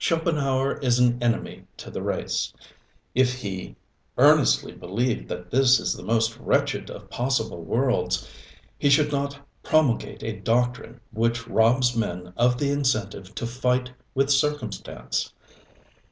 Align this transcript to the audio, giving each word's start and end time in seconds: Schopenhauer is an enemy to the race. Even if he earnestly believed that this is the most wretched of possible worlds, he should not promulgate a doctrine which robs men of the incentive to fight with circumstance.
Schopenhauer 0.00 0.78
is 0.78 0.98
an 0.98 1.16
enemy 1.22 1.64
to 1.76 1.92
the 1.92 2.02
race. 2.02 2.52
Even 3.14 3.28
if 3.30 3.34
he 3.34 3.76
earnestly 4.18 4.72
believed 4.72 5.28
that 5.28 5.48
this 5.52 5.78
is 5.78 5.92
the 5.94 6.02
most 6.02 6.36
wretched 6.40 6.90
of 6.90 7.08
possible 7.08 7.62
worlds, 7.62 8.28
he 8.76 8.90
should 8.90 9.12
not 9.12 9.38
promulgate 9.62 10.24
a 10.24 10.40
doctrine 10.40 10.98
which 11.12 11.46
robs 11.46 11.94
men 11.96 12.32
of 12.36 12.58
the 12.58 12.70
incentive 12.72 13.32
to 13.36 13.46
fight 13.46 13.92
with 14.12 14.28
circumstance. 14.28 15.32